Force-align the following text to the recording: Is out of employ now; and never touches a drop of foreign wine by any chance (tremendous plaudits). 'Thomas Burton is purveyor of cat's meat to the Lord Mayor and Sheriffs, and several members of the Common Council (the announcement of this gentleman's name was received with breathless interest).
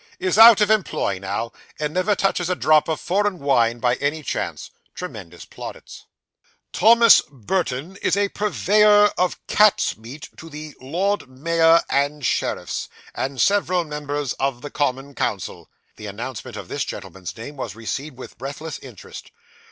Is 0.17 0.35
out 0.35 0.61
of 0.61 0.71
employ 0.71 1.19
now; 1.19 1.51
and 1.79 1.93
never 1.93 2.15
touches 2.15 2.49
a 2.49 2.55
drop 2.55 2.87
of 2.87 2.99
foreign 2.99 3.37
wine 3.37 3.77
by 3.77 3.97
any 3.97 4.23
chance 4.23 4.71
(tremendous 4.95 5.45
plaudits). 5.45 6.07
'Thomas 6.73 7.21
Burton 7.29 7.97
is 8.01 8.17
purveyor 8.33 9.11
of 9.15 9.37
cat's 9.45 9.95
meat 9.97 10.27
to 10.37 10.49
the 10.49 10.73
Lord 10.81 11.29
Mayor 11.29 11.83
and 11.87 12.25
Sheriffs, 12.25 12.89
and 13.13 13.39
several 13.39 13.83
members 13.83 14.33
of 14.39 14.63
the 14.63 14.71
Common 14.71 15.13
Council 15.13 15.69
(the 15.97 16.07
announcement 16.07 16.57
of 16.57 16.67
this 16.67 16.83
gentleman's 16.83 17.37
name 17.37 17.55
was 17.55 17.75
received 17.75 18.17
with 18.17 18.39
breathless 18.39 18.79
interest). 18.79 19.29